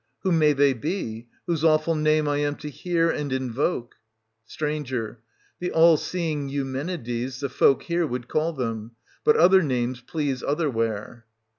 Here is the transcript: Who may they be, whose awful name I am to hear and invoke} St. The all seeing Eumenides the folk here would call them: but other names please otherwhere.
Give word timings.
Who 0.23 0.31
may 0.31 0.53
they 0.53 0.73
be, 0.73 1.27
whose 1.45 1.63
awful 1.63 1.93
name 1.93 2.27
I 2.27 2.37
am 2.37 2.55
to 2.55 2.71
hear 2.71 3.11
and 3.11 3.31
invoke} 3.31 3.97
St. 4.47 4.87
The 5.59 5.71
all 5.71 5.95
seeing 5.95 6.49
Eumenides 6.49 7.39
the 7.39 7.49
folk 7.49 7.83
here 7.83 8.07
would 8.07 8.27
call 8.27 8.51
them: 8.53 8.93
but 9.23 9.35
other 9.37 9.61
names 9.61 10.01
please 10.01 10.41
otherwhere. 10.41 11.27